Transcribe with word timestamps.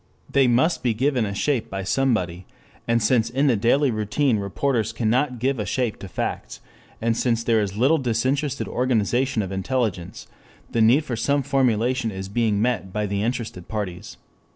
They 0.31 0.47
must 0.47 0.81
be 0.81 0.95
given 0.95 1.27
a 1.27 1.35
shape 1.35 1.69
by 1.69 1.83
somebody, 1.83 2.47
and 2.87 3.03
since 3.03 3.29
in 3.29 3.45
the 3.45 3.55
daily 3.55 3.91
routine 3.91 4.39
reporters 4.39 4.91
cannot 4.91 5.37
give 5.37 5.59
a 5.59 5.63
shape 5.67 5.99
to 5.99 6.07
facts, 6.07 6.59
and 6.99 7.15
since 7.15 7.43
there 7.43 7.61
is 7.61 7.77
little 7.77 7.99
disinterested 7.99 8.67
organization 8.67 9.43
of 9.43 9.51
intelligence, 9.51 10.25
the 10.71 10.81
need 10.81 11.05
for 11.05 11.15
some 11.15 11.43
formulation 11.43 12.09
is 12.09 12.29
being 12.29 12.59
met 12.59 12.91
by 12.91 13.05
the 13.05 13.21
interested 13.21 13.67
parties. 13.67 14.17